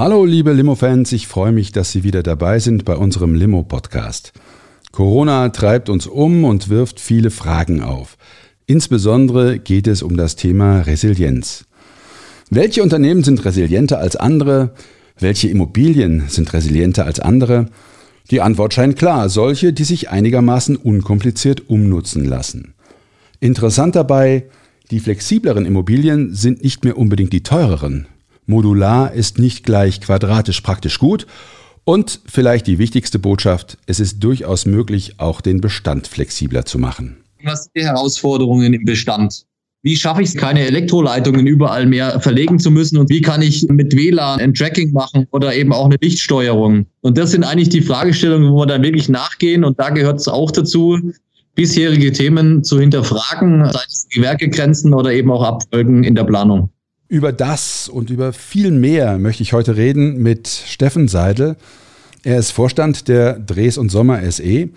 [0.00, 4.32] Hallo liebe Limo-Fans, ich freue mich, dass Sie wieder dabei sind bei unserem Limo-Podcast.
[4.92, 8.16] Corona treibt uns um und wirft viele Fragen auf.
[8.64, 11.66] Insbesondere geht es um das Thema Resilienz.
[12.48, 14.72] Welche Unternehmen sind resilienter als andere?
[15.18, 17.66] Welche Immobilien sind resilienter als andere?
[18.30, 22.72] Die Antwort scheint klar, solche, die sich einigermaßen unkompliziert umnutzen lassen.
[23.38, 24.46] Interessant dabei,
[24.90, 28.06] die flexibleren Immobilien sind nicht mehr unbedingt die teureren,
[28.50, 31.26] Modular ist nicht gleich quadratisch praktisch gut.
[31.84, 37.16] Und vielleicht die wichtigste Botschaft, es ist durchaus möglich, auch den Bestand flexibler zu machen.
[37.42, 39.46] Was sind die Herausforderungen im Bestand?
[39.82, 42.98] Wie schaffe ich es, keine Elektroleitungen überall mehr verlegen zu müssen?
[42.98, 46.84] Und wie kann ich mit WLAN ein Tracking machen oder eben auch eine Lichtsteuerung?
[47.00, 49.64] Und das sind eigentlich die Fragestellungen, wo wir dann wirklich nachgehen.
[49.64, 50.98] Und da gehört es auch dazu,
[51.54, 56.70] bisherige Themen zu hinterfragen, sei es Gewerkegrenzen oder eben auch Abfolgen in der Planung.
[57.10, 61.56] Über das und über viel mehr möchte ich heute reden mit Steffen Seidel.
[62.22, 64.68] Er ist Vorstand der Dres und Sommer SE.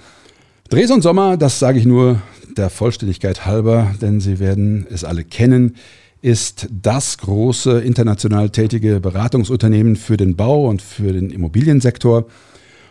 [0.68, 2.24] Dres und Sommer, das sage ich nur
[2.58, 5.76] der Vollständigkeit halber, denn Sie werden es alle kennen,
[6.24, 12.26] ist das große international tätige Beratungsunternehmen für den Bau und für den Immobiliensektor.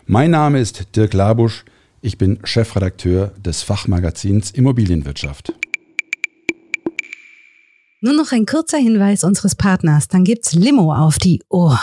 [0.05, 1.65] Mein Name ist Dirk Labusch.
[1.99, 5.51] Ich bin Chefredakteur des Fachmagazins Immobilienwirtschaft.
[8.05, 11.79] Nur noch ein kurzer Hinweis unseres Partners, dann gibt's Limo auf die Ohr.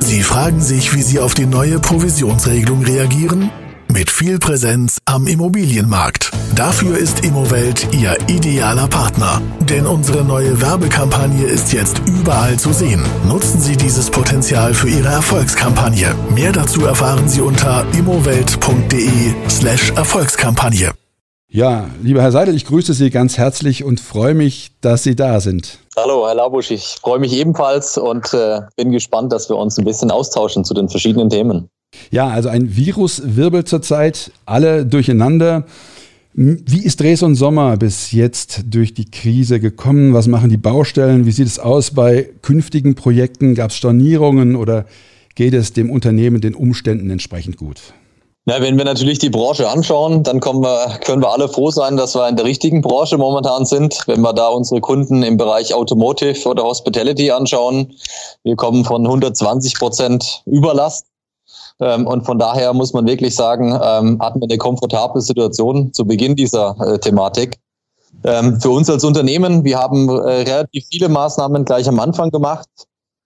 [0.00, 3.52] Sie fragen sich, wie Sie auf die neue Provisionsregelung reagieren?
[3.86, 6.32] Mit viel Präsenz am Immobilienmarkt.
[6.56, 9.40] Dafür ist Immowelt Ihr idealer Partner.
[9.60, 13.04] Denn unsere neue Werbekampagne ist jetzt überall zu sehen.
[13.28, 16.12] Nutzen Sie dieses Potenzial für Ihre Erfolgskampagne.
[16.34, 20.92] Mehr dazu erfahren Sie unter immowelt.de slash Erfolgskampagne.
[21.56, 25.40] Ja, lieber Herr Seidel, ich grüße Sie ganz herzlich und freue mich, dass Sie da
[25.40, 25.78] sind.
[25.96, 29.86] Hallo, Herr Labusch, ich freue mich ebenfalls und äh, bin gespannt, dass wir uns ein
[29.86, 31.70] bisschen austauschen zu den verschiedenen Themen.
[32.10, 35.64] Ja, also ein Virus wirbelt zurzeit alle durcheinander.
[36.34, 40.12] Wie ist Dres und Sommer bis jetzt durch die Krise gekommen?
[40.12, 41.24] Was machen die Baustellen?
[41.24, 43.54] Wie sieht es aus bei künftigen Projekten?
[43.54, 44.84] Gab es Stornierungen oder
[45.34, 47.94] geht es dem Unternehmen den Umständen entsprechend gut?
[48.48, 52.14] Na, wenn wir natürlich die Branche anschauen, dann wir, können wir alle froh sein, dass
[52.14, 54.04] wir in der richtigen Branche momentan sind.
[54.06, 57.92] Wenn wir da unsere Kunden im Bereich Automotive oder Hospitality anschauen,
[58.44, 61.06] wir kommen von 120 Prozent Überlast.
[61.80, 66.06] Ähm, und von daher muss man wirklich sagen, ähm, hatten wir eine komfortable Situation zu
[66.06, 67.58] Beginn dieser äh, Thematik.
[68.22, 70.12] Ähm, für uns als Unternehmen, wir haben äh,
[70.42, 72.68] relativ viele Maßnahmen gleich am Anfang gemacht,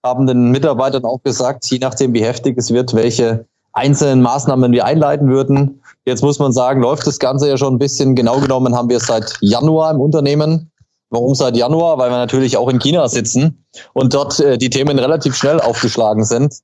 [0.03, 4.85] haben den Mitarbeitern auch gesagt, je nachdem wie heftig es wird, welche einzelnen Maßnahmen wir
[4.85, 5.81] einleiten würden.
[6.05, 8.15] Jetzt muss man sagen, läuft das Ganze ja schon ein bisschen.
[8.15, 10.71] Genau genommen haben wir es seit Januar im Unternehmen.
[11.09, 11.97] Warum seit Januar?
[11.97, 16.23] Weil wir natürlich auch in China sitzen und dort äh, die Themen relativ schnell aufgeschlagen
[16.23, 16.55] sind.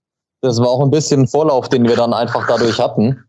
[0.41, 3.23] Das war auch ein bisschen Vorlauf, den wir dann einfach dadurch hatten.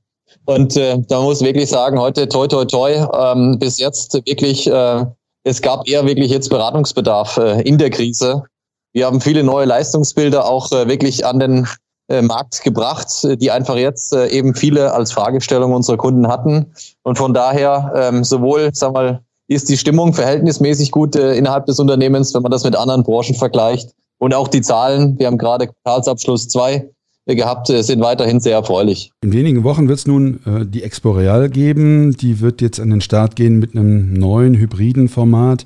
[0.45, 5.05] Und äh, da muss wirklich sagen, heute toi toi toi, ähm, bis jetzt wirklich, äh,
[5.45, 8.45] es gab eher wirklich jetzt Beratungsbedarf äh, in der Krise.
[8.93, 11.67] Wir haben viele neue Leistungsbilder auch äh, wirklich an den
[12.09, 13.09] äh, Markt gebracht,
[13.41, 16.73] die einfach jetzt äh, eben viele als Fragestellung unserer Kunden hatten.
[17.03, 21.81] Und von daher ähm, sowohl, sag mal, ist die Stimmung verhältnismäßig gut äh, innerhalb des
[21.81, 23.95] Unternehmens, wenn man das mit anderen Branchen vergleicht.
[24.19, 26.91] Und auch die Zahlen, wir haben gerade Quartalsabschluss 2
[27.27, 29.11] äh, gehabt, äh, sind weiterhin sehr erfreulich.
[29.23, 32.17] In wenigen Wochen wird es nun äh, die Expo Real geben.
[32.17, 35.65] Die wird jetzt an den Start gehen mit einem neuen hybriden Format.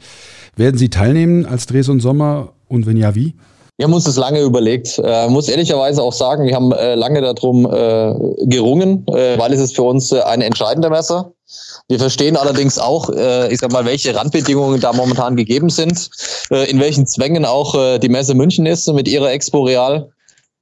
[0.54, 3.34] Werden Sie teilnehmen als Dres und Sommer und wenn ja, wie?
[3.76, 5.00] Wir haben uns das lange überlegt.
[5.02, 8.14] Äh, muss ehrlicherweise auch sagen, wir haben äh, lange darum äh,
[8.46, 11.32] gerungen, äh, weil es ist für uns äh, eine entscheidende Messe.
[11.88, 16.10] Wir verstehen allerdings auch, äh, ich sag mal, welche Randbedingungen da momentan gegeben sind,
[16.50, 20.10] in welchen Zwängen auch die Messe München ist mit ihrer Expo Real.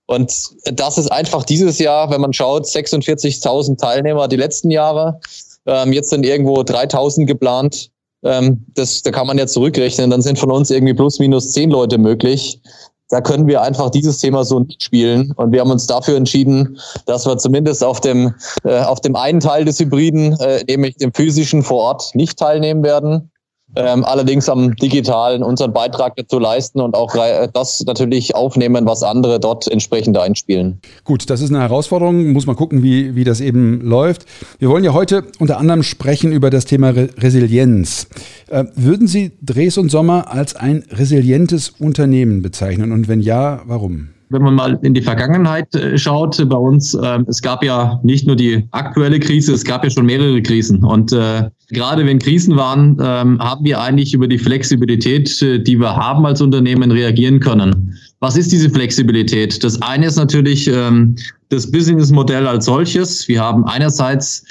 [0.06, 0.32] Und
[0.64, 5.20] das ist einfach dieses Jahr, wenn man schaut, 46.000 Teilnehmer die letzten Jahre.
[5.66, 7.90] Ähm, jetzt sind irgendwo 3.000 geplant.
[8.24, 10.10] Ähm, das, da kann man ja zurückrechnen.
[10.10, 12.60] Dann sind von uns irgendwie plus minus zehn Leute möglich
[13.10, 15.32] da können wir einfach dieses Thema so nicht spielen.
[15.32, 18.34] Und wir haben uns dafür entschieden, dass wir zumindest auf dem,
[18.64, 22.82] äh, auf dem einen Teil des Hybriden, äh, nämlich dem physischen vor Ort, nicht teilnehmen
[22.82, 23.30] werden.
[23.76, 27.14] Ähm, allerdings am digitalen unseren Beitrag dazu leisten und auch
[27.52, 30.80] das natürlich aufnehmen, was andere dort entsprechend einspielen.
[31.04, 34.26] Gut, das ist eine Herausforderung, muss man gucken, wie, wie das eben läuft.
[34.58, 38.08] Wir wollen ja heute unter anderem sprechen über das Thema Re Resilienz.
[38.48, 44.10] Äh, würden Sie Dres und Sommer als ein resilientes Unternehmen bezeichnen und wenn ja, warum?
[44.30, 48.26] Wenn man mal in die Vergangenheit äh, schaut, bei uns, äh, es gab ja nicht
[48.26, 50.84] nur die aktuelle Krise, es gab ja schon mehrere Krisen.
[50.84, 55.78] Und äh, gerade wenn Krisen waren, ähm, haben wir eigentlich über die Flexibilität, äh, die
[55.78, 57.98] wir haben als Unternehmen, reagieren können.
[58.20, 59.62] Was ist diese Flexibilität?
[59.64, 61.16] Das eine ist natürlich ähm,
[61.48, 63.26] das Businessmodell als solches.
[63.26, 64.44] Wir haben einerseits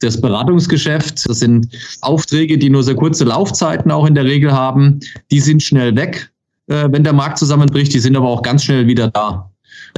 [0.00, 1.28] das Beratungsgeschäft.
[1.28, 1.68] Das sind
[2.00, 5.00] Aufträge, die nur sehr kurze Laufzeiten auch in der Regel haben.
[5.30, 6.30] Die sind schnell weg
[6.68, 7.92] äh, wenn der Markt zusammenbricht.
[7.94, 9.50] Die sind aber auch ganz schnell wieder da.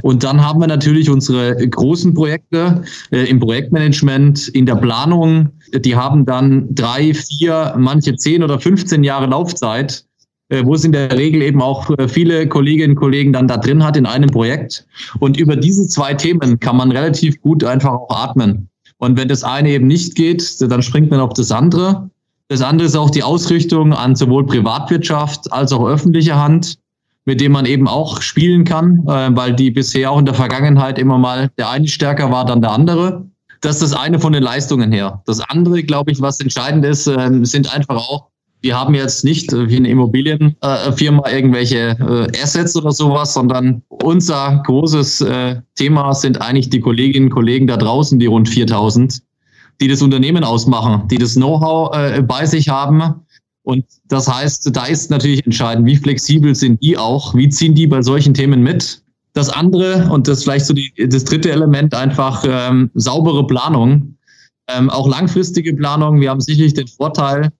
[0.03, 5.49] Und dann haben wir natürlich unsere großen Projekte äh, im Projektmanagement, in der Planung.
[5.73, 10.05] Die haben dann drei, vier, manche zehn oder 15 Jahre Laufzeit,
[10.49, 13.57] äh, wo es in der Regel eben auch äh, viele Kolleginnen und Kollegen dann da
[13.57, 14.85] drin hat in einem Projekt.
[15.19, 18.69] Und über diese zwei Themen kann man relativ gut einfach auch atmen.
[18.97, 22.08] Und wenn das eine eben nicht geht, dann springt man auf das andere.
[22.49, 26.79] Das andere ist auch die Ausrichtung an sowohl Privatwirtschaft als auch öffentliche Hand,
[27.25, 30.97] mit dem man eben auch spielen kann, äh, weil die bisher auch in der Vergangenheit
[30.97, 33.27] immer mal der eine stärker war dann der andere.
[33.61, 35.21] Das ist das eine von den Leistungen her.
[35.27, 38.29] Das andere, glaube ich, was entscheidend ist, äh, sind einfach auch,
[38.61, 45.23] wir haben jetzt nicht wie eine Immobilienfirma irgendwelche äh, Assets oder sowas, sondern unser großes
[45.75, 49.21] Thema sind eigentlich die Kolleginnen und Kollegen da draußen, die rund 4000,
[49.81, 53.15] die das Unternehmen ausmachen, die das Know-how äh, bei sich haben.
[53.63, 57.87] Und das heißt, da ist natürlich entscheidend, wie flexibel sind die auch, wie ziehen die
[57.87, 59.03] bei solchen Themen mit.
[59.33, 64.15] Das andere, und das vielleicht so die, das dritte Element, einfach ähm, saubere Planung,
[64.67, 66.19] ähm, auch langfristige Planung.
[66.19, 67.51] Wir haben sicherlich den Vorteil,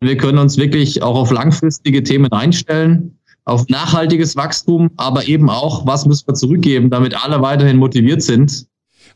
[0.00, 5.86] wir können uns wirklich auch auf langfristige Themen einstellen, auf nachhaltiges Wachstum, aber eben auch,
[5.86, 8.67] was müssen wir zurückgeben, damit alle weiterhin motiviert sind.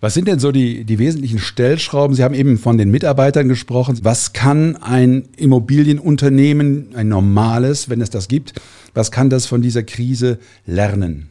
[0.03, 2.17] Was sind denn so die, die wesentlichen Stellschrauben?
[2.17, 4.01] Sie haben eben von den Mitarbeitern gesprochen.
[4.03, 8.55] Was kann ein Immobilienunternehmen, ein normales, wenn es das gibt,
[8.95, 11.29] was kann das von dieser Krise lernen?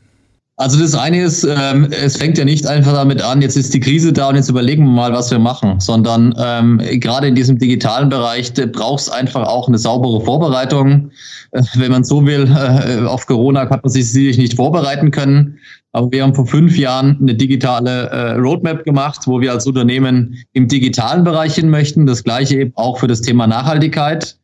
[0.56, 3.80] Also das eine ist, ähm, es fängt ja nicht einfach damit an, jetzt ist die
[3.82, 7.58] Krise da und jetzt überlegen wir mal, was wir machen, sondern ähm, gerade in diesem
[7.58, 11.10] digitalen Bereich braucht es einfach auch eine saubere Vorbereitung.
[11.52, 15.58] Äh, wenn man so will, äh, auf Corona hat man sich sicherlich nicht vorbereiten können.
[15.94, 20.38] Aber wir haben vor fünf Jahren eine digitale äh, Roadmap gemacht, wo wir als Unternehmen
[20.54, 22.06] im digitalen Bereich hin möchten.
[22.06, 24.38] Das gleiche eben auch für das Thema Nachhaltigkeit.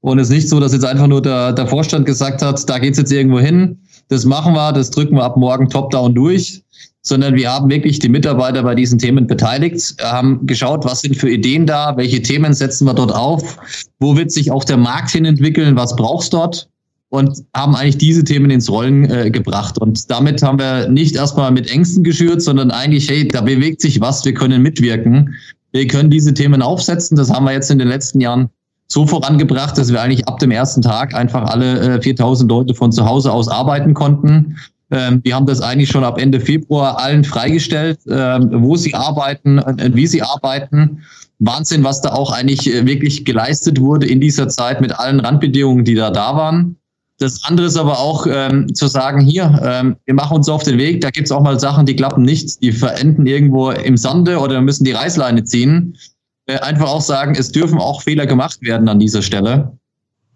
[0.00, 2.78] Und es ist nicht so, dass jetzt einfach nur der, der Vorstand gesagt hat, da
[2.78, 3.78] geht's jetzt irgendwo hin,
[4.08, 6.62] das machen wir, das drücken wir ab morgen top-down durch,
[7.00, 11.30] sondern wir haben wirklich die Mitarbeiter bei diesen Themen beteiligt, haben geschaut, was sind für
[11.30, 13.56] Ideen da, welche Themen setzen wir dort auf,
[13.98, 16.68] wo wird sich auch der Markt hin entwickeln, was brauchst dort
[17.14, 19.78] und haben eigentlich diese Themen ins Rollen äh, gebracht.
[19.78, 24.00] Und damit haben wir nicht erstmal mit Ängsten geschürt, sondern eigentlich, hey, da bewegt sich
[24.00, 25.34] was, wir können mitwirken.
[25.70, 27.16] Wir können diese Themen aufsetzen.
[27.16, 28.50] Das haben wir jetzt in den letzten Jahren
[28.88, 32.90] so vorangebracht, dass wir eigentlich ab dem ersten Tag einfach alle äh, 4000 Leute von
[32.90, 34.56] zu Hause aus arbeiten konnten.
[34.90, 39.58] Ähm, wir haben das eigentlich schon ab Ende Februar allen freigestellt, äh, wo sie arbeiten,
[39.58, 41.02] äh, wie sie arbeiten.
[41.38, 45.84] Wahnsinn, was da auch eigentlich äh, wirklich geleistet wurde in dieser Zeit mit allen Randbedingungen,
[45.84, 46.76] die da da waren.
[47.24, 50.76] Das andere ist aber auch ähm, zu sagen, hier, ähm, wir machen uns auf den
[50.76, 54.38] Weg, da gibt es auch mal Sachen, die klappen nicht, die verenden irgendwo im Sande
[54.38, 55.96] oder müssen die Reißleine ziehen.
[56.44, 59.72] Äh, einfach auch sagen, es dürfen auch Fehler gemacht werden an dieser Stelle.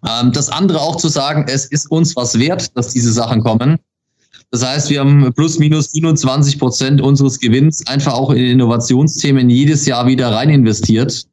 [0.03, 3.77] Ähm, das andere auch zu sagen, es ist uns was wert, dass diese Sachen kommen.
[4.49, 9.85] Das heißt, wir haben plus minus 27 Prozent unseres Gewinns einfach auch in Innovationsthemen jedes
[9.85, 11.27] Jahr wieder rein investiert.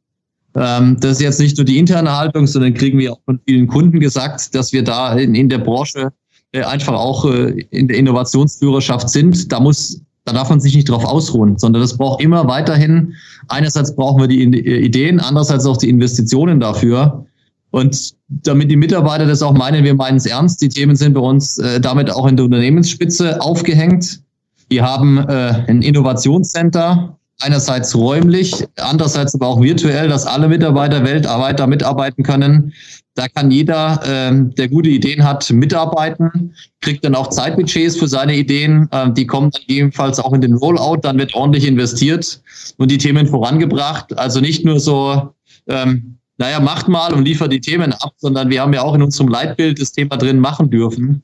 [0.56, 3.66] Ähm, das ist jetzt nicht nur die interne Haltung, sondern kriegen wir auch von vielen
[3.66, 6.12] Kunden gesagt, dass wir da in, in der Branche
[6.52, 9.52] äh, einfach auch äh, in der Innovationsführerschaft sind.
[9.52, 13.12] Da muss, da darf man sich nicht drauf ausruhen, sondern das braucht immer weiterhin.
[13.48, 17.26] Einerseits brauchen wir die äh, Ideen, andererseits auch die Investitionen dafür.
[17.70, 20.62] Und damit die Mitarbeiter das auch meinen, wir meinen es ernst.
[20.62, 24.22] Die Themen sind bei uns äh, damit auch in der Unternehmensspitze aufgehängt.
[24.70, 31.61] Wir haben äh, ein Innovationscenter, einerseits räumlich, andererseits aber auch virtuell, dass alle Mitarbeiter weltweit
[31.61, 32.73] da mitarbeiten können.
[33.14, 38.37] Da kann jeder, ähm, der gute Ideen hat, mitarbeiten, kriegt dann auch Zeitbudgets für seine
[38.37, 38.88] Ideen.
[38.93, 42.43] Ähm, die kommen dann ebenfalls auch in den Rollout, dann wird ordentlich investiert
[42.76, 44.16] und die Themen vorangebracht.
[44.19, 45.35] Also nicht nur so,
[45.66, 49.02] ähm, naja, macht mal und liefert die Themen ab, sondern wir haben ja auch in
[49.02, 51.23] unserem Leitbild das Thema drin machen dürfen.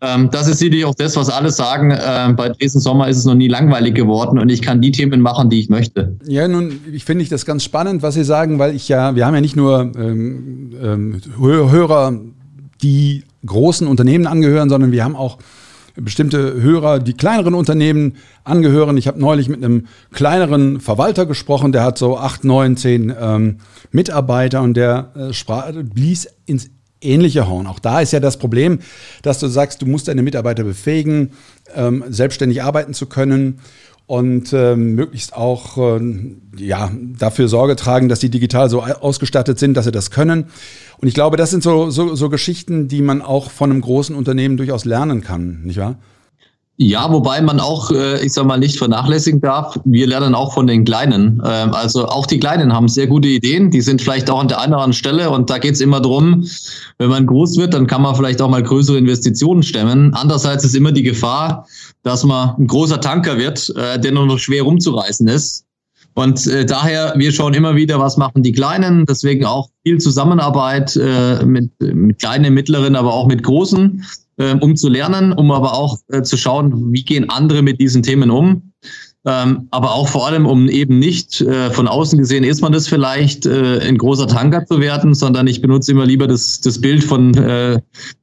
[0.00, 1.90] Ähm, das ist sicherlich auch das, was alle sagen.
[1.90, 5.20] Äh, bei Dresden Sommer ist es noch nie langweilig geworden und ich kann die Themen
[5.20, 6.16] machen, die ich möchte.
[6.26, 9.26] Ja, nun, ich finde ich das ganz spannend, was Sie sagen, weil ich ja, wir
[9.26, 12.20] haben ja nicht nur ähm, ähm, Hörer,
[12.82, 15.38] die großen Unternehmen angehören, sondern wir haben auch
[15.96, 18.14] bestimmte Hörer, die kleineren Unternehmen
[18.44, 18.96] angehören.
[18.96, 23.58] Ich habe neulich mit einem kleineren Verwalter gesprochen, der hat so acht, neun, zehn ähm,
[23.90, 27.66] Mitarbeiter und der äh, sprach, blies ins ähnliche Horn.
[27.66, 28.80] Auch da ist ja das Problem,
[29.22, 31.32] dass du sagst, du musst deine Mitarbeiter befähigen,
[31.74, 33.60] ähm, selbstständig arbeiten zu können
[34.06, 39.74] und ähm, möglichst auch ähm, ja, dafür Sorge tragen, dass die digital so ausgestattet sind,
[39.74, 40.46] dass sie das können.
[40.96, 44.16] Und ich glaube, das sind so, so, so Geschichten, die man auch von einem großen
[44.16, 45.96] Unternehmen durchaus lernen kann, nicht wahr?
[46.80, 49.80] Ja, wobei man auch, äh, ich sag mal, nicht vernachlässigen darf.
[49.84, 51.42] Wir lernen auch von den Kleinen.
[51.44, 53.72] Ähm, also auch die Kleinen haben sehr gute Ideen.
[53.72, 55.30] Die sind vielleicht auch an der einen oder anderen Stelle.
[55.30, 56.46] Und da geht's immer drum,
[56.98, 60.14] wenn man groß wird, dann kann man vielleicht auch mal größere Investitionen stemmen.
[60.14, 61.66] Andererseits ist immer die Gefahr,
[62.04, 65.64] dass man ein großer Tanker wird, äh, der nur noch schwer rumzureißen ist.
[66.14, 69.04] Und äh, daher, wir schauen immer wieder, was machen die Kleinen.
[69.04, 74.04] Deswegen auch viel Zusammenarbeit äh, mit, mit kleinen, mittleren, aber auch mit großen
[74.38, 78.02] ähm, um zu lernen, um aber auch äh, zu schauen, wie gehen andere mit diesen
[78.02, 78.72] Themen um.
[79.26, 82.86] Ähm, aber auch vor allem, um eben nicht äh, von außen gesehen ist man das
[82.86, 87.02] vielleicht, äh, ein großer Tanker zu werden, sondern ich benutze immer lieber das, das Bild
[87.02, 87.80] von äh,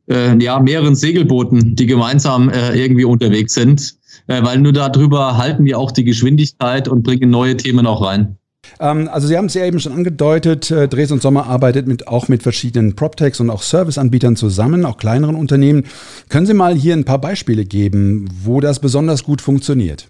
[0.10, 3.96] äh, ja, mehreren Segelbooten, die gemeinsam äh, irgendwie unterwegs sind,
[4.28, 8.38] äh, weil nur darüber halten wir auch die Geschwindigkeit und bringen neue Themen auch rein.
[8.80, 12.08] Ähm, also Sie haben es ja eben schon angedeutet, äh, Dres und Sommer arbeitet mit,
[12.08, 15.84] auch mit verschiedenen PropTechs und auch Serviceanbietern zusammen, auch kleineren Unternehmen.
[16.30, 20.08] Können Sie mal hier ein paar Beispiele geben, wo das besonders gut funktioniert?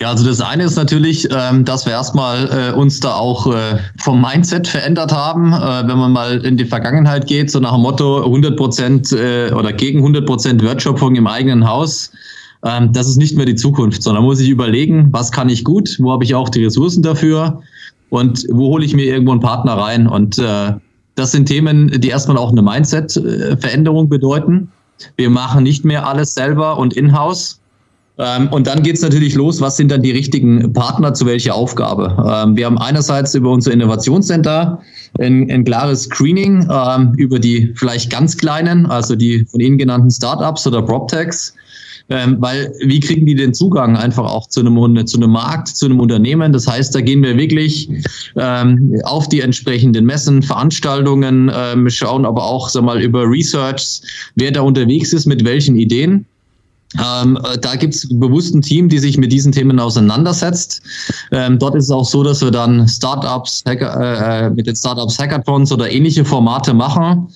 [0.00, 3.78] Ja, also das eine ist natürlich, ähm, dass wir erstmal äh, uns da auch äh,
[4.00, 5.52] vom Mindset verändert haben.
[5.52, 9.72] Äh, wenn man mal in die Vergangenheit geht, so nach dem Motto 100 Prozent oder
[9.72, 12.10] gegen 100 Prozent Wertschöpfung im eigenen Haus,
[12.64, 15.96] ähm, das ist nicht mehr die Zukunft, sondern muss ich überlegen, was kann ich gut,
[16.00, 17.62] wo habe ich auch die Ressourcen dafür
[18.10, 20.06] und wo hole ich mir irgendwo einen Partner rein.
[20.06, 20.72] Und äh,
[21.14, 24.70] das sind Themen, die erstmal auch eine Mindset-Veränderung bedeuten.
[25.16, 27.60] Wir machen nicht mehr alles selber und in-house.
[28.16, 31.54] Ähm, und dann geht es natürlich los, was sind dann die richtigen Partner zu welcher
[31.54, 32.16] Aufgabe?
[32.24, 34.80] Ähm, wir haben einerseits über unser Innovationscenter
[35.18, 40.10] ein, ein klares Screening ähm, über die vielleicht ganz kleinen, also die von Ihnen genannten
[40.10, 41.54] Startups oder PropTechs.
[42.10, 45.86] Ähm, weil wie kriegen die den Zugang einfach auch zu einem, zu einem Markt, zu
[45.86, 46.52] einem Unternehmen?
[46.52, 47.88] Das heißt, da gehen wir wirklich
[48.36, 54.02] ähm, auf die entsprechenden Messen, Veranstaltungen, ähm, schauen aber auch sag mal, über Research,
[54.34, 56.26] wer da unterwegs ist, mit welchen Ideen.
[57.02, 60.82] Ähm, da gibt es bewusst ein Team, die sich mit diesen Themen auseinandersetzt.
[61.32, 64.76] Ähm, dort ist es auch so, dass wir dann Startups, Hacker, äh, äh mit den
[64.76, 67.28] Startups Hackathons oder ähnliche Formate machen,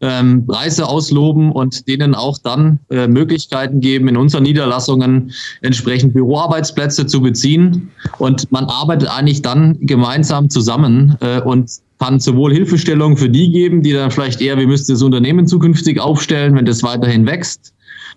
[0.00, 5.32] ähm, Preise ausloben und denen auch dann äh, Möglichkeiten geben, in unseren Niederlassungen
[5.62, 7.90] entsprechend Büroarbeitsplätze zu beziehen.
[8.18, 13.82] Und man arbeitet eigentlich dann gemeinsam zusammen äh, und kann sowohl Hilfestellung für die geben,
[13.82, 17.72] die dann vielleicht eher, wir müssen das Unternehmen zukünftig aufstellen, wenn das weiterhin wächst.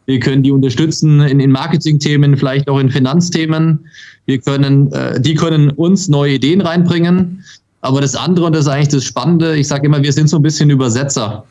[0.07, 3.85] Wir können die unterstützen in, in Marketingthemen, vielleicht auch in Finanzthemen.
[4.25, 7.43] Wir können, äh, die können uns neue Ideen reinbringen.
[7.81, 10.37] Aber das andere, und das ist eigentlich das Spannende, ich sage immer, wir sind so
[10.37, 11.45] ein bisschen Übersetzer.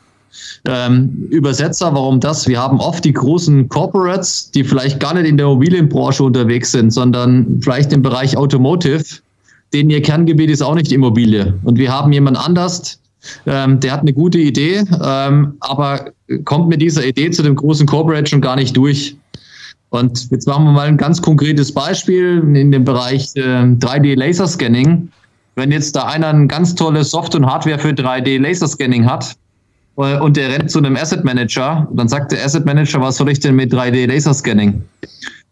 [0.65, 2.47] Ähm, Übersetzer, warum das?
[2.47, 6.91] Wir haben oft die großen Corporates, die vielleicht gar nicht in der Immobilienbranche unterwegs sind,
[6.91, 9.03] sondern vielleicht im Bereich Automotive,
[9.73, 11.53] denen ihr Kerngebiet ist auch nicht Immobilie.
[11.63, 12.99] Und wir haben jemand anders,
[13.45, 16.11] ähm, der hat eine gute Idee, ähm, aber
[16.45, 19.15] kommt mit dieser Idee zu dem großen Corporate schon gar nicht durch.
[19.89, 25.07] Und jetzt machen wir mal ein ganz konkretes Beispiel in dem Bereich äh, 3D-Laserscanning.
[25.55, 29.35] Wenn jetzt da einer ein ganz tolles Software und Hardware für 3D-Laserscanning hat,
[29.97, 31.87] und der rennt zu einem Asset Manager.
[31.91, 34.81] Dann sagt der Asset Manager, was soll ich denn mit 3D-Laserscanning?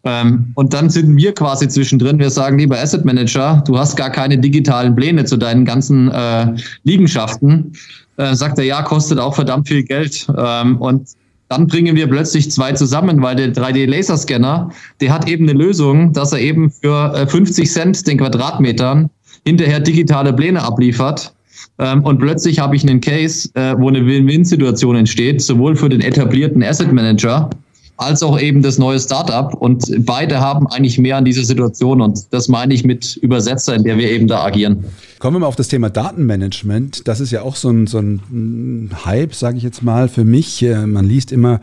[0.04, 2.20] Ähm, und dann sind wir quasi zwischendrin.
[2.20, 6.54] Wir sagen, lieber Asset Manager, du hast gar keine digitalen Pläne zu deinen ganzen äh,
[6.84, 7.72] Liegenschaften.
[8.18, 10.28] Äh, sagt er, ja, kostet auch verdammt viel Geld.
[10.38, 11.08] Ähm, und
[11.48, 16.32] dann bringen wir plötzlich zwei zusammen, weil der 3D-Laserscanner, der hat eben eine Lösung, dass
[16.32, 19.10] er eben für 50 äh, Cent den Quadratmetern
[19.44, 21.32] hinterher digitale Pläne abliefert
[21.78, 26.62] und plötzlich habe ich einen Case, äh, wo eine Win-Win-Situation entsteht, sowohl für den etablierten
[26.62, 27.50] Asset Manager
[27.98, 29.54] als auch eben das neue Startup.
[29.54, 32.00] Und beide haben eigentlich mehr an dieser Situation.
[32.00, 34.84] Und das meine ich mit Übersetzer, in der wir eben da agieren.
[35.18, 37.08] Kommen wir mal auf das Thema Datenmanagement.
[37.08, 40.62] Das ist ja auch so ein, so ein Hype, sage ich jetzt mal, für mich.
[40.62, 41.60] Äh, man liest immer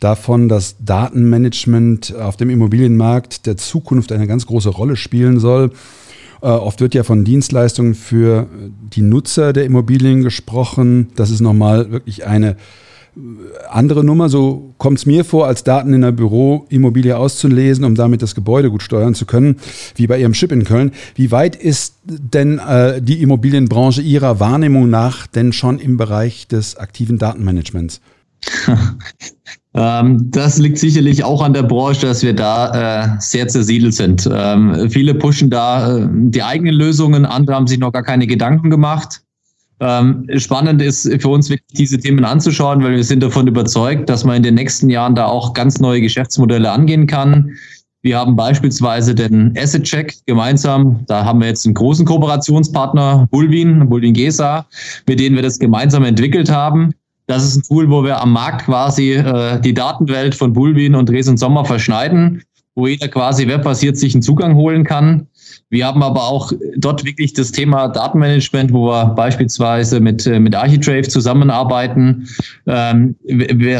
[0.00, 5.70] davon, dass Datenmanagement auf dem Immobilienmarkt der Zukunft eine ganz große Rolle spielen soll.
[6.42, 8.46] Äh, oft wird ja von Dienstleistungen für
[8.94, 11.08] die Nutzer der Immobilien gesprochen.
[11.16, 12.56] Das ist nochmal wirklich eine
[13.68, 18.22] andere Nummer, so kommt es mir vor, als Daten in der Büroimmobilie auszulesen, um damit
[18.22, 19.56] das Gebäude gut steuern zu können,
[19.96, 20.92] wie bei Ihrem Chip in Köln.
[21.14, 26.76] Wie weit ist denn äh, die Immobilienbranche Ihrer Wahrnehmung nach denn schon im Bereich des
[26.76, 28.00] aktiven Datenmanagements?
[29.74, 34.28] Ähm, das liegt sicherlich auch an der Branche, dass wir da äh, sehr zersiedelt sind.
[34.32, 38.70] Ähm, viele pushen da äh, die eigenen Lösungen, andere haben sich noch gar keine Gedanken
[38.70, 39.22] gemacht.
[39.78, 44.24] Ähm, spannend ist für uns wirklich diese Themen anzuschauen, weil wir sind davon überzeugt, dass
[44.24, 47.52] man in den nächsten Jahren da auch ganz neue Geschäftsmodelle angehen kann.
[48.02, 51.04] Wir haben beispielsweise den Asset Check gemeinsam.
[51.06, 54.66] Da haben wir jetzt einen großen Kooperationspartner, Bulwin, Bulwin Gesa,
[55.06, 56.92] mit denen wir das gemeinsam entwickelt haben.
[57.30, 61.08] Das ist ein Tool, wo wir am Markt quasi äh, die Datenwelt von Bulwin und
[61.08, 62.42] Dresden Sommer verschneiden,
[62.74, 65.28] wo jeder quasi webbasiert sich einen Zugang holen kann.
[65.68, 70.56] Wir haben aber auch dort wirklich das Thema Datenmanagement, wo wir beispielsweise mit, äh, mit
[70.56, 72.26] Architrave zusammenarbeiten.
[72.66, 73.14] Ähm,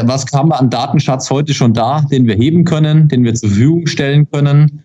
[0.05, 3.49] was haben wir an Datenschatz heute schon da, den wir heben können, den wir zur
[3.49, 4.81] Verfügung stellen können?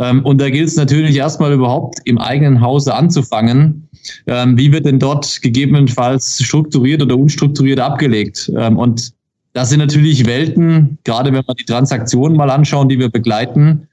[0.00, 3.88] Ähm, und da gilt es natürlich erstmal überhaupt im eigenen Hause anzufangen.
[4.26, 8.50] Ähm, wie wird denn dort gegebenenfalls strukturiert oder unstrukturiert abgelegt?
[8.56, 9.12] Ähm, und
[9.52, 13.88] das sind natürlich Welten, gerade wenn wir die Transaktionen mal anschauen, die wir begleiten,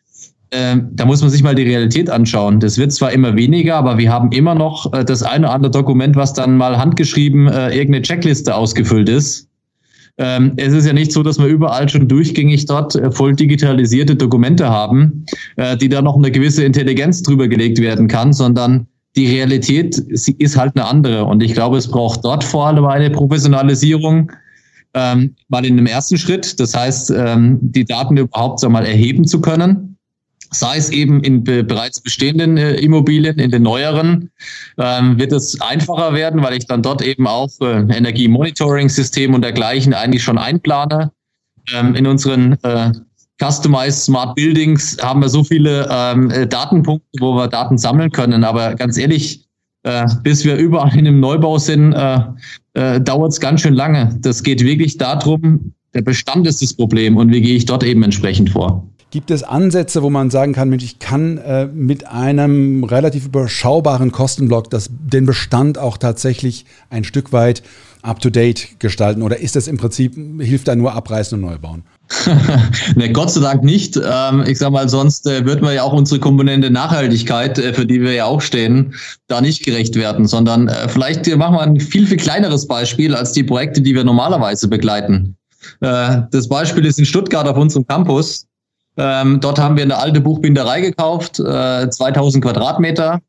[0.49, 2.61] da muss man sich mal die Realität anschauen.
[2.61, 5.71] Das wird zwar immer weniger, aber wir haben immer noch äh, das eine oder andere
[5.71, 9.46] Dokument, was dann mal handgeschrieben äh, irgendeine Checkliste ausgefüllt ist.
[10.19, 14.15] Ähm, es ist ja nicht so, dass wir überall schon durchgängig dort äh, voll digitalisierte
[14.15, 15.25] Dokumente haben,
[15.57, 20.57] äh, die da noch eine gewisse Intelligenz drüber gelegt werden kann, sondern die Realität ist
[20.57, 21.25] halt eine andere.
[21.25, 24.31] Und ich glaube, es braucht dort vor allem eine Professionalisierung,
[24.93, 26.59] ähm, mal in dem ersten Schritt.
[26.59, 29.86] Das heißt, ähm, die Daten überhaupt so mal erheben zu können
[30.51, 34.29] sei es eben in be bereits bestehenden äh, Immobilien, in den neueren,
[34.77, 39.93] ähm, wird es einfacher werden, weil ich dann dort eben auch äh, Energiemonitoring-System und dergleichen
[39.93, 41.11] eigentlich schon einplane.
[41.73, 42.91] Ähm, in unseren äh,
[43.39, 48.43] Customized Smart Buildings haben wir so viele ähm, äh, Datenpunkte, wo wir Daten sammeln können.
[48.43, 49.45] Aber ganz ehrlich,
[49.83, 52.19] äh, bis wir überall in einem Neubau sind, äh,
[53.01, 54.15] dauert es ganz schön lange.
[54.21, 58.03] Das geht wirklich darum, der Bestand ist das Problem und wie gehe ich dort eben
[58.03, 58.87] entsprechend vor.
[59.09, 64.11] Gibt es Ansätze, wo man sagen kann, Mensch, ich kann äh, mit einem relativ überschaubaren
[64.11, 67.63] Kostenblock das, den Bestand auch tatsächlich ein Stück weit
[68.01, 69.21] up-to-date gestalten?
[69.21, 71.83] Oder ist das im Prinzip, hilft da nur abreißen und neu bauen?
[72.95, 73.97] ne, Gott sei Dank nicht.
[73.97, 77.85] Ähm, ich sag mal, sonst äh, wird man ja auch unsere Komponente Nachhaltigkeit, äh, für
[77.85, 78.93] die wir ja auch stehen,
[79.27, 83.31] da nicht gerecht werden, sondern äh, vielleicht machen wir ein viel, viel kleineres Beispiel als
[83.31, 85.37] die Projekte, die wir normalerweise begleiten.
[85.81, 88.46] Äh, das Beispiel ist in Stuttgart auf unserem Campus.
[88.97, 93.21] Ähm, dort haben wir eine alte Buchbinderei gekauft, äh, 2000 Quadratmeter.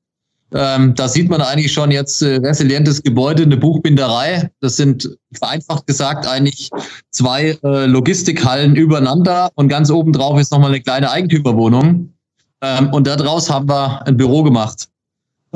[0.55, 4.51] Ähm, da sieht man eigentlich schon jetzt äh, resilientes Gebäude, eine Buchbinderei.
[4.61, 6.71] Das sind vereinfacht gesagt eigentlich
[7.11, 12.15] zwei äh, Logistikhallen übereinander und ganz oben drauf ist nochmal eine kleine Eigentümerwohnung.
[12.63, 14.89] Ähm, und daraus haben wir ein Büro gemacht.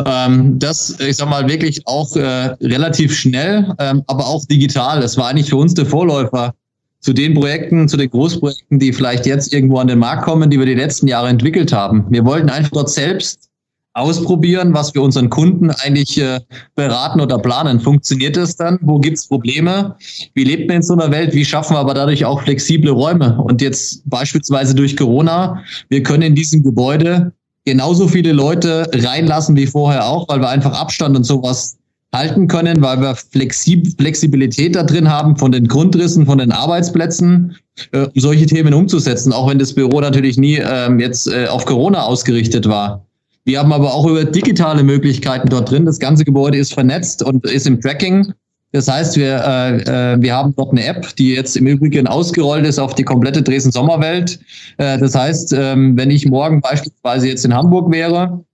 [0.04, 5.00] Ähm, das, ich sag mal, wirklich auch äh, relativ schnell, ähm, aber auch digital.
[5.00, 6.54] Das war eigentlich für uns der Vorläufer
[7.02, 10.58] zu den Projekten, zu den Großprojekten, die vielleicht jetzt irgendwo an den Markt kommen, die
[10.58, 12.06] wir die letzten Jahre entwickelt haben.
[12.08, 13.50] Wir wollten einfach dort selbst
[13.94, 16.40] ausprobieren, was wir unseren Kunden eigentlich äh,
[16.74, 17.80] beraten oder planen.
[17.80, 18.78] Funktioniert das dann?
[18.82, 19.96] Wo gibt's Probleme?
[20.34, 21.34] Wie lebt man in so einer Welt?
[21.34, 23.36] Wie schaffen wir aber dadurch auch flexible Räume?
[23.42, 27.32] Und jetzt beispielsweise durch Corona, wir können in diesem Gebäude
[27.64, 31.76] genauso viele Leute reinlassen wie vorher auch, weil wir einfach Abstand und sowas
[32.14, 37.56] halten können, weil wir Flexib Flexibilität da drin haben von den Grundrissen, von den Arbeitsplätzen,
[37.92, 41.64] äh, um solche Themen umzusetzen, auch wenn das Büro natürlich nie ähm, jetzt äh, auf
[41.64, 43.06] Corona ausgerichtet war.
[43.44, 45.84] Wir haben aber auch über digitale Möglichkeiten dort drin.
[45.84, 48.32] Das ganze Gebäude ist vernetzt und ist im Tracking.
[48.72, 52.66] Das heißt, wir, äh, äh, wir haben dort eine App, die jetzt im Übrigen ausgerollt
[52.66, 54.38] ist auf die komplette Dresden-Sommerwelt.
[54.78, 58.44] Äh, das heißt, ähm, wenn ich morgen beispielsweise jetzt in Hamburg wäre,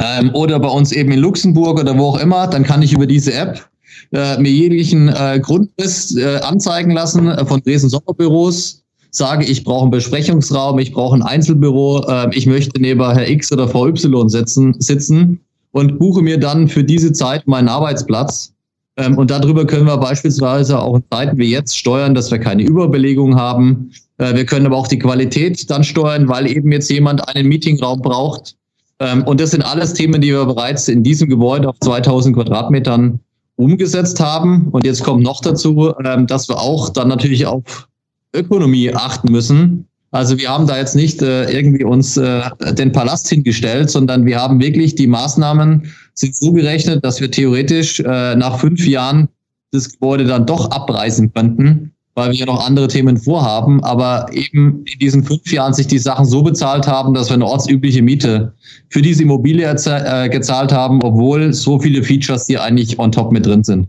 [0.00, 3.06] ähm, oder bei uns eben in Luxemburg oder wo auch immer, dann kann ich über
[3.06, 3.68] diese App
[4.12, 9.82] äh, mir jeglichen äh, Grundriss äh, anzeigen lassen äh, von Dresden Sommerbüros, sage, ich brauche
[9.82, 14.28] einen Besprechungsraum, ich brauche ein Einzelbüro, äh, ich möchte neben Herr X oder Frau Y
[14.28, 15.40] sitzen, sitzen
[15.72, 18.52] und buche mir dann für diese Zeit meinen Arbeitsplatz.
[18.96, 22.62] Ähm, und darüber können wir beispielsweise auch in Zeiten wie jetzt steuern, dass wir keine
[22.62, 23.90] Überbelegung haben.
[24.18, 28.00] Äh, wir können aber auch die Qualität dann steuern, weil eben jetzt jemand einen Meetingraum
[28.00, 28.57] braucht ähm,
[29.00, 33.20] und das sind alles Themen, die wir bereits in diesem Gebäude auf 2000 Quadratmetern
[33.58, 34.68] umgesetzt haben.
[34.70, 37.88] Und jetzt kommt noch dazu, ähm, dass wir auch dann natürlich auf
[38.34, 39.86] Ökonomie achten müssen.
[40.10, 44.40] Also wir haben da jetzt nicht äh, irgendwie uns äh, den Palast hingestellt, sondern wir
[44.40, 49.28] haben wirklich die Maßnahmen sind so gerechnet, dass wir theoretisch äh, nach fünf Jahren
[49.70, 54.84] das Gebäude dann doch abreißen könnten weil wir ja noch andere Themen vorhaben, aber eben
[54.92, 58.52] in diesen fünf Jahren sich die Sachen so bezahlt haben, dass wir eine ortsübliche Miete
[58.88, 63.46] für diese Immobilie äh, gezahlt haben, obwohl so viele Features hier eigentlich on top mit
[63.46, 63.86] drin sind.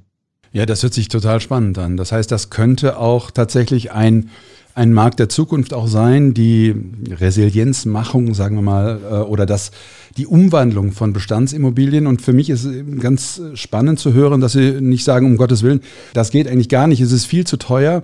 [0.51, 1.97] Ja, das hört sich total spannend an.
[1.97, 4.29] Das heißt, das könnte auch tatsächlich ein
[4.75, 6.75] ein Markt der Zukunft auch sein, die
[7.09, 9.71] Resilienzmachung, sagen wir mal, äh, oder das,
[10.17, 12.07] die Umwandlung von Bestandsimmobilien.
[12.07, 15.63] Und für mich ist es ganz spannend zu hören, dass Sie nicht sagen, um Gottes
[15.63, 15.81] Willen,
[16.13, 18.03] das geht eigentlich gar nicht, es ist viel zu teuer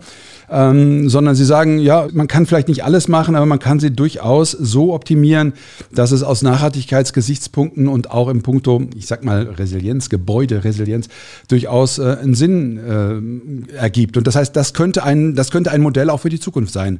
[0.50, 3.92] ähm, sondern sie sagen, ja, man kann vielleicht nicht alles machen, aber man kann sie
[3.92, 5.54] durchaus so optimieren,
[5.94, 11.08] dass es aus Nachhaltigkeitsgesichtspunkten und auch im Punkto, ich sag mal, Resilienz, Gebäude, Resilienz,
[11.48, 14.18] durchaus äh, einen Sinn äh, ergibt.
[14.18, 17.00] Und das heißt, das könnte ein, das könnte ein Modell auch für die Zukunft sein.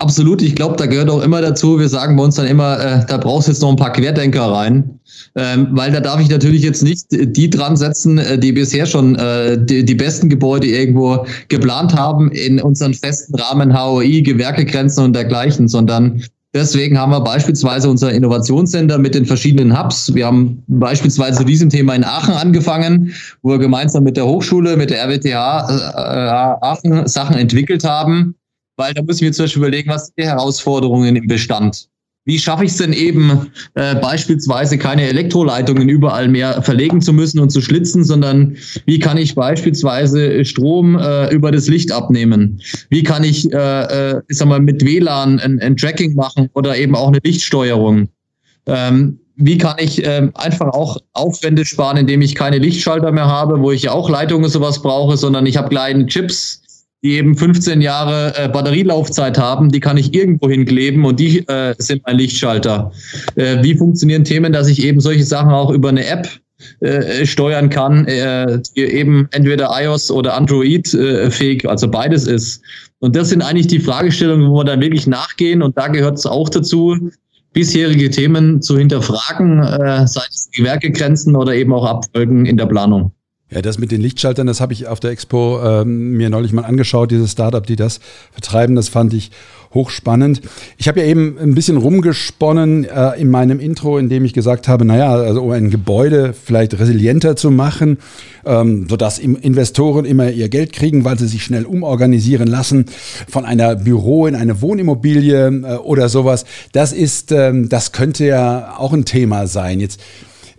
[0.00, 3.04] Absolut, ich glaube, da gehört auch immer dazu, wir sagen bei uns dann immer, äh,
[3.06, 4.98] da brauchst jetzt noch ein paar Querdenker rein,
[5.36, 9.16] ähm, weil da darf ich natürlich jetzt nicht die dran setzen, äh, die bisher schon
[9.16, 15.12] äh, die, die, besten Gebäude irgendwo geplant haben in unseren festen Rahmen HOI, Gewerkegrenzen und
[15.14, 20.12] dergleichen, sondern Deswegen haben wir beispielsweise unser Innovationscenter mit den verschiedenen Hubs.
[20.16, 24.76] Wir haben beispielsweise zu diesem Thema in Aachen angefangen, wo wir gemeinsam mit der Hochschule,
[24.76, 25.36] mit der RWTH äh,
[26.60, 28.34] Aachen Sachen entwickelt haben
[28.80, 31.86] weil da muss ich mir zum Beispiel überlegen, was sind die Herausforderungen im Bestand?
[32.24, 37.38] Wie schaffe ich es denn eben, äh, beispielsweise keine Elektroleitungen überall mehr verlegen zu müssen
[37.40, 42.60] und zu schlitzen, sondern wie kann ich beispielsweise Strom äh, über das Licht abnehmen?
[42.88, 46.76] Wie kann ich, äh, äh, ich sag mal, mit WLAN ein, ein Tracking machen oder
[46.76, 48.08] eben auch eine Lichtsteuerung?
[48.66, 53.60] Ähm, wie kann ich ähm, einfach auch Aufwände sparen, indem ich keine Lichtschalter mehr habe,
[53.60, 56.62] wo ich ja auch Leitungen sowas brauche, sondern ich habe kleine Chips,
[57.02, 61.74] die eben 15 Jahre äh, Batterielaufzeit haben, die kann ich irgendwo hinkleben und die äh,
[61.78, 62.92] sind mein Lichtschalter.
[63.36, 66.28] Äh, wie funktionieren Themen, dass ich eben solche Sachen auch über eine App
[66.80, 72.62] äh, steuern kann, äh, die eben entweder iOS oder Android äh, fähig, also beides ist.
[72.98, 76.26] Und das sind eigentlich die Fragestellungen, wo wir dann wirklich nachgehen und da gehört es
[76.26, 77.10] auch dazu,
[77.54, 79.60] bisherige Themen zu hinterfragen,
[80.06, 83.10] sei es Gewerkegrenzen oder eben auch Abfolgen in der Planung.
[83.50, 86.62] Ja, das mit den Lichtschaltern, das habe ich auf der Expo ähm, mir neulich mal
[86.62, 87.98] angeschaut, dieses Startup, die das
[88.30, 89.32] vertreiben, das fand ich
[89.74, 90.40] hochspannend.
[90.78, 94.68] Ich habe ja eben ein bisschen rumgesponnen äh, in meinem Intro, in dem ich gesagt
[94.68, 97.98] habe, naja, also um ein Gebäude vielleicht resilienter zu machen,
[98.44, 102.86] ähm, sodass Investoren immer ihr Geld kriegen, weil sie sich schnell umorganisieren lassen
[103.28, 106.44] von einer Büro in eine Wohnimmobilie äh, oder sowas.
[106.72, 109.80] Das ist, ähm, das könnte ja auch ein Thema sein.
[109.80, 110.00] Jetzt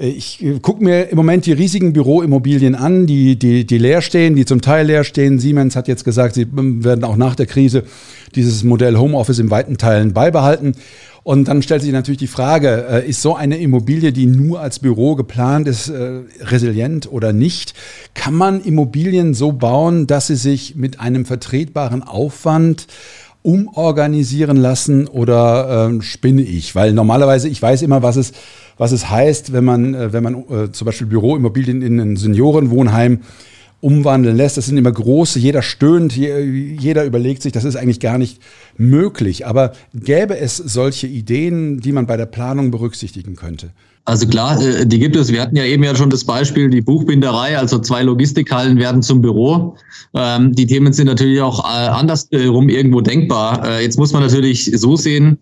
[0.01, 4.35] ich äh, gucke mir im Moment die riesigen Büroimmobilien an, die, die, die leer stehen,
[4.35, 5.39] die zum Teil leer stehen.
[5.39, 7.83] Siemens hat jetzt gesagt, sie ähm, werden auch nach der Krise
[8.35, 10.75] dieses Modell Homeoffice in weiten Teilen beibehalten.
[11.23, 14.79] Und dann stellt sich natürlich die Frage, äh, ist so eine Immobilie, die nur als
[14.79, 15.91] Büro geplant ist,
[16.39, 17.75] resilient oder nicht?
[18.15, 22.87] Kann man Immobilien so bauen, dass sie sich mit einem vertretbaren Aufwand
[23.43, 26.75] umorganisieren lassen oder ähm, spinne ich?
[26.75, 28.33] Weil normalerweise, ich weiß immer, was es
[28.81, 33.19] was es heißt, wenn man, äh, wenn man äh, zum Beispiel Büroimmobilien in ein Seniorenwohnheim
[33.81, 34.57] umwandeln lässt.
[34.57, 38.39] Das sind immer große, jeder stöhnt, jeder überlegt sich, das ist eigentlich gar nicht
[38.77, 39.45] möglich.
[39.45, 43.71] Aber gäbe es solche Ideen, die man bei der Planung berücksichtigen könnte?
[44.05, 45.31] Also klar, äh, die gibt es.
[45.31, 49.21] Wir hatten ja eben ja schon das Beispiel, die Buchbinderei, also zwei Logistikhallen werden zum
[49.21, 49.75] Büro.
[50.15, 53.79] Ähm, die Themen sind natürlich auch andersrum irgendwo denkbar.
[53.79, 55.37] Jetzt muss man natürlich so sehen,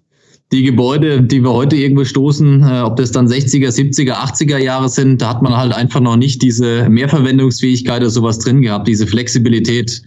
[0.52, 4.90] die Gebäude, die wir heute irgendwo stoßen, äh, ob das dann 60er, 70er, 80er Jahre
[4.90, 9.06] sind, da hat man halt einfach noch nicht diese Mehrverwendungsfähigkeit oder sowas drin gehabt, diese
[9.06, 10.02] Flexibilität.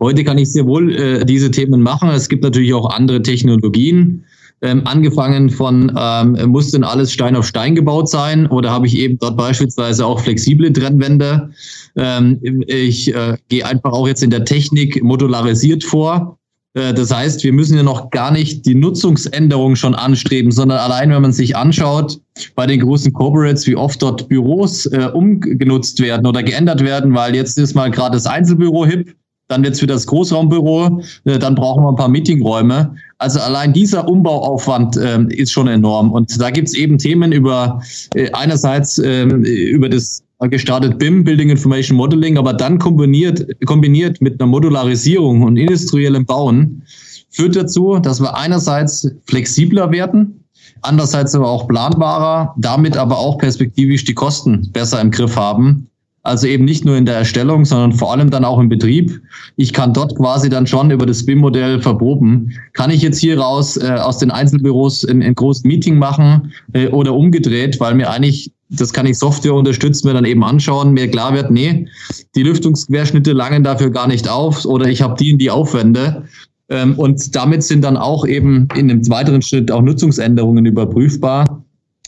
[0.00, 2.08] Heute kann ich sehr wohl äh, diese Themen machen.
[2.08, 4.24] Es gibt natürlich auch andere Technologien.
[4.62, 8.96] Ähm, angefangen von, ähm, muss denn alles Stein auf Stein gebaut sein oder habe ich
[8.96, 11.50] eben dort beispielsweise auch flexible Trennwände?
[11.96, 16.38] Ähm, ich äh, gehe einfach auch jetzt in der Technik modularisiert vor.
[16.74, 21.10] Äh, das heißt, wir müssen ja noch gar nicht die Nutzungsänderung schon anstreben, sondern allein,
[21.10, 22.20] wenn man sich anschaut,
[22.54, 27.34] bei den großen Corporates, wie oft dort Büros äh, umgenutzt werden oder geändert werden, weil
[27.34, 29.14] jetzt ist mal gerade das Einzelbüro hip,
[29.48, 32.96] dann wird's wieder das Großraumbüro, äh, dann brauchen wir ein paar Meetingräume.
[33.18, 36.12] Also allein dieser Umbauaufwand äh, ist schon enorm.
[36.12, 37.80] Und da gibt's eben Themen über
[38.14, 44.40] äh, einerseits äh, über das gestartet BIM, Building Information Modeling, aber dann kombiniert, kombiniert mit
[44.40, 46.82] einer Modularisierung und industriellem Bauen
[47.30, 50.44] führt dazu, dass wir einerseits flexibler werden,
[50.82, 55.88] andererseits aber auch planbarer, damit aber auch perspektivisch die Kosten besser im Griff haben.
[56.26, 59.20] Also eben nicht nur in der Erstellung, sondern vor allem dann auch im Betrieb.
[59.56, 62.50] Ich kann dort quasi dann schon über das BIM-Modell verproben.
[62.72, 66.88] Kann ich jetzt hier raus äh, aus den Einzelbüros ein, ein großes Meeting machen äh,
[66.88, 71.10] oder umgedreht, weil mir eigentlich, das kann ich Software unterstützen, mir dann eben anschauen, mir
[71.10, 71.88] klar wird, nee,
[72.34, 76.24] die Lüftungsquerschnitte langen dafür gar nicht auf oder ich habe die in die Aufwände.
[76.70, 81.62] Ähm, und damit sind dann auch eben in einem weiteren Schritt auch Nutzungsänderungen überprüfbar.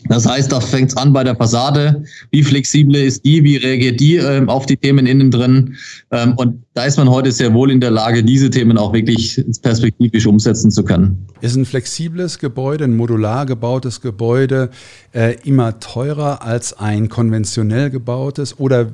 [0.09, 2.05] Das heißt, da fängt es an bei der Fassade.
[2.31, 3.43] Wie flexibel ist die?
[3.45, 5.77] Wie reagiert die ähm, auf die Themen innen drin?
[6.11, 9.43] Ähm, und da ist man heute sehr wohl in der Lage, diese Themen auch wirklich
[9.63, 11.27] perspektivisch umsetzen zu können.
[11.41, 14.71] Ist ein flexibles Gebäude, ein modular gebautes Gebäude
[15.13, 18.59] äh, immer teurer als ein konventionell gebautes?
[18.59, 18.93] Oder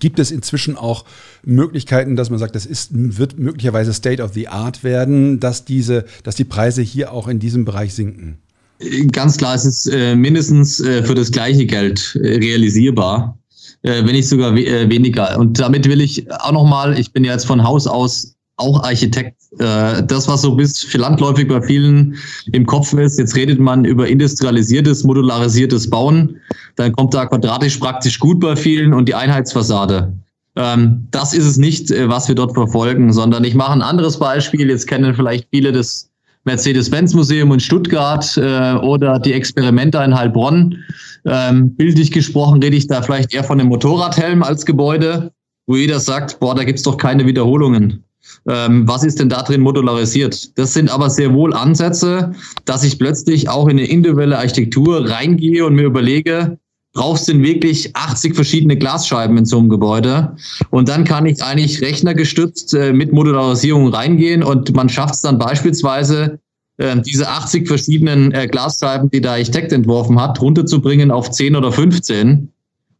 [0.00, 1.04] gibt es inzwischen auch
[1.44, 6.04] Möglichkeiten, dass man sagt, das ist, wird möglicherweise State of the Art werden, dass diese,
[6.24, 8.38] dass die Preise hier auch in diesem Bereich sinken?
[9.10, 13.36] Ganz klar, es ist äh, mindestens äh, für das gleiche Geld äh, realisierbar,
[13.82, 15.36] äh, wenn nicht sogar we äh, weniger.
[15.36, 19.36] Und damit will ich auch nochmal, ich bin ja jetzt von Haus aus auch Architekt.
[19.58, 22.14] Äh, das, was so bis landläufig bei vielen
[22.52, 26.36] im Kopf ist, jetzt redet man über industrialisiertes, modularisiertes Bauen,
[26.76, 30.12] dann kommt da quadratisch praktisch gut bei vielen und die Einheitsfassade.
[30.54, 34.70] Ähm, das ist es nicht, was wir dort verfolgen, sondern ich mache ein anderes Beispiel.
[34.70, 36.07] Jetzt kennen vielleicht viele das
[36.48, 40.76] Mercedes-Benz-Museum in Stuttgart äh, oder die Experimente in Heilbronn.
[41.26, 45.30] Ähm, bildlich gesprochen rede ich da vielleicht eher von einem Motorradhelm als Gebäude,
[45.66, 48.02] wo jeder sagt, boah, da gibt's doch keine Wiederholungen.
[48.48, 50.58] Ähm, was ist denn da drin modularisiert?
[50.58, 52.32] Das sind aber sehr wohl Ansätze,
[52.64, 56.58] dass ich plötzlich auch in eine individuelle Architektur reingehe und mir überlege,
[56.98, 60.34] brauchst denn wirklich 80 verschiedene Glasscheiben in so einem Gebäude?
[60.70, 65.38] Und dann kann ich eigentlich rechnergestützt äh, mit Modularisierung reingehen und man schafft es dann
[65.38, 66.40] beispielsweise,
[66.78, 71.70] äh, diese 80 verschiedenen äh, Glasscheiben, die der Architekt entworfen hat, runterzubringen auf 10 oder
[71.70, 72.52] 15.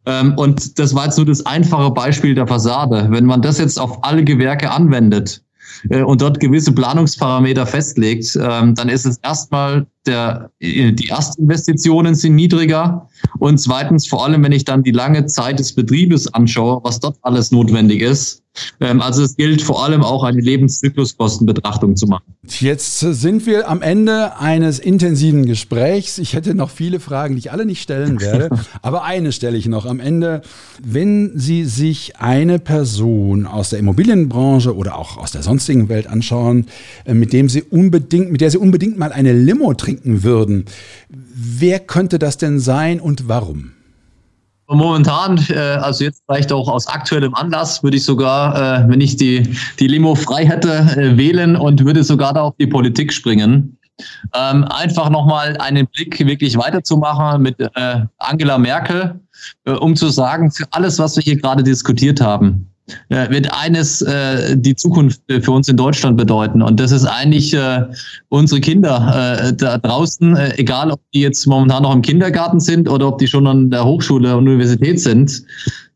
[0.07, 3.09] Ähm, und das war jetzt nur das einfache Beispiel der Fassade.
[3.11, 5.43] Wenn man das jetzt auf alle Gewerke anwendet,
[5.91, 12.15] äh, und dort gewisse Planungsparameter festlegt, ähm, dann ist es erstmal der, äh, die Erstinvestitionen
[12.15, 16.81] sind niedriger und zweitens vor allem, wenn ich dann die lange Zeit des Betriebes anschaue,
[16.83, 18.43] was dort alles notwendig ist,
[18.81, 22.25] also es gilt vor allem auch eine Lebenszykluskostenbetrachtung zu machen.
[22.47, 26.19] Jetzt sind wir am Ende eines intensiven Gesprächs.
[26.19, 28.51] Ich hätte noch viele Fragen, die ich alle nicht stellen werde,
[28.83, 30.43] aber eine stelle ich noch am Ende.
[30.83, 36.67] Wenn Sie sich eine Person aus der Immobilienbranche oder auch aus der sonstigen Welt anschauen,
[37.05, 40.65] äh, mit dem Sie unbedingt, mit der Sie unbedingt mal eine Limo trinken würden,
[41.09, 43.73] wer könnte das denn sein und warum?
[44.71, 49.17] Momentan, äh, also jetzt vielleicht auch aus aktuellem Anlass, würde ich sogar, äh, wenn ich
[49.17, 49.43] die,
[49.79, 53.79] die Limo frei hätte, äh, wählen und würde sogar da auf die Politik springen.
[54.35, 59.19] Ähm, einfach nochmal einen Blick wirklich weiterzumachen mit äh, Angela Merkel,
[59.65, 62.71] äh, um zu sagen, für alles, was wir hier gerade diskutiert haben,
[63.09, 66.63] wird eines äh, die Zukunft für uns in Deutschland bedeuten.
[66.63, 67.85] Und das ist eigentlich äh,
[68.29, 72.89] unsere Kinder äh, da draußen, äh, egal ob die jetzt momentan noch im Kindergarten sind
[72.89, 75.43] oder ob die schon an der Hochschule und Universität sind.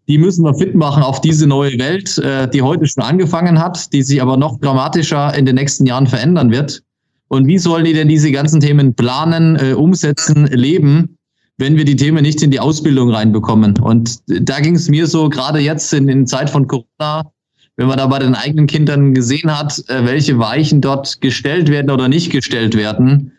[0.08, 3.92] Die müssen wir fit machen auf diese neue Welt, äh, die heute schon angefangen hat,
[3.92, 6.82] die sich aber noch dramatischer in den nächsten Jahren verändern wird.
[7.28, 11.16] Und wie sollen die denn diese ganzen Themen planen, äh, umsetzen, leben?
[11.62, 13.78] Wenn wir die Themen nicht in die Ausbildung reinbekommen.
[13.78, 17.30] Und da ging es mir so, gerade jetzt in, in Zeit von Corona,
[17.76, 21.90] wenn man da bei den eigenen Kindern gesehen hat, äh, welche Weichen dort gestellt werden
[21.90, 23.32] oder nicht gestellt werden,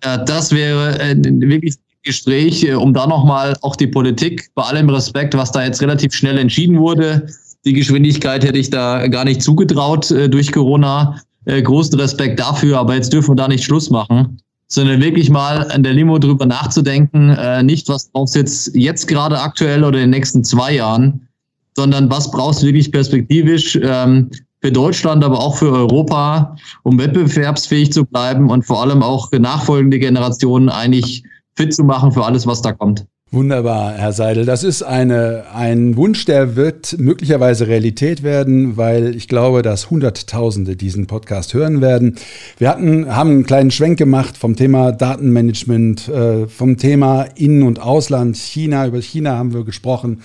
[0.00, 4.90] äh, das wäre äh, wirklich ein Gespräch, um da nochmal auch die Politik, bei allem
[4.90, 7.28] Respekt, was da jetzt relativ schnell entschieden wurde,
[7.64, 11.20] die Geschwindigkeit hätte ich da gar nicht zugetraut durch Corona.
[11.44, 14.38] Großen Respekt dafür, aber jetzt dürfen wir da nicht Schluss machen
[14.68, 19.08] sondern wirklich mal an der Limo drüber nachzudenken, äh, nicht was brauchst du jetzt, jetzt
[19.08, 21.26] gerade aktuell oder in den nächsten zwei Jahren,
[21.74, 27.92] sondern was brauchst du wirklich perspektivisch ähm, für Deutschland, aber auch für Europa, um wettbewerbsfähig
[27.92, 31.22] zu bleiben und vor allem auch nachfolgende Generationen eigentlich
[31.54, 33.06] fit zu machen für alles, was da kommt.
[33.30, 34.46] Wunderbar, Herr Seidel.
[34.46, 40.76] Das ist eine, ein Wunsch, der wird möglicherweise Realität werden, weil ich glaube, dass Hunderttausende
[40.76, 42.16] diesen Podcast hören werden.
[42.56, 47.82] Wir hatten, haben einen kleinen Schwenk gemacht vom Thema Datenmanagement, äh, vom Thema Innen- und
[47.82, 48.86] Ausland, China.
[48.86, 50.22] Über China haben wir gesprochen,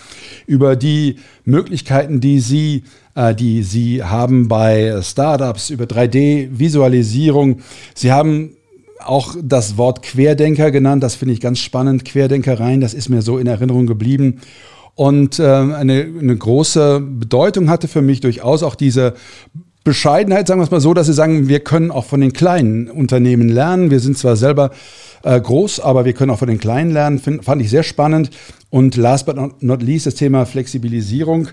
[0.48, 2.84] über die Möglichkeiten, die Sie
[3.16, 7.60] äh, die Sie haben bei Startups, über 3D-Visualisierung.
[7.96, 8.56] Sie haben
[9.06, 11.04] auch das Wort Querdenker genannt.
[11.04, 12.06] Das finde ich ganz spannend.
[12.06, 14.42] Querdenkereien, das ist mir so in Erinnerung geblieben.
[14.96, 19.16] Und äh, eine, eine große Bedeutung hatte für mich durchaus auch diese
[19.84, 22.90] Bescheidenheit, sagen wir es mal so, dass Sie sagen, wir können auch von den kleinen
[22.90, 23.92] Unternehmen lernen.
[23.92, 24.72] Wir sind zwar selber
[25.24, 27.20] äh, groß, aber wir können auch von den kleinen lernen.
[27.20, 28.30] Find, fand ich sehr spannend.
[28.70, 31.50] Und last but not least, das Thema Flexibilisierung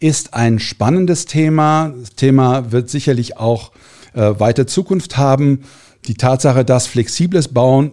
[0.00, 1.92] ist ein spannendes Thema.
[2.00, 3.72] Das Thema wird sicherlich auch
[4.14, 5.64] äh, weiter Zukunft haben.
[6.06, 7.92] Die Tatsache, dass flexibles Bauen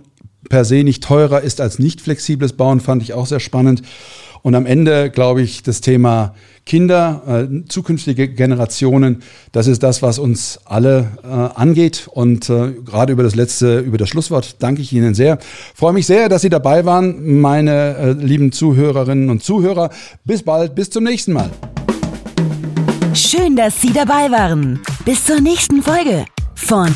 [0.49, 3.83] per se nicht teurer ist als nicht flexibles Bauen, fand ich auch sehr spannend.
[4.43, 6.33] Und am Ende, glaube ich, das Thema
[6.65, 9.21] Kinder, äh, zukünftige Generationen,
[9.51, 12.09] das ist das, was uns alle äh, angeht.
[12.11, 15.37] Und äh, gerade über das letzte, über das Schlusswort danke ich Ihnen sehr.
[15.75, 19.89] Freue mich sehr, dass Sie dabei waren, meine äh, lieben Zuhörerinnen und Zuhörer.
[20.25, 21.49] Bis bald, bis zum nächsten Mal.
[23.13, 24.81] Schön, dass Sie dabei waren.
[25.05, 26.95] Bis zur nächsten Folge von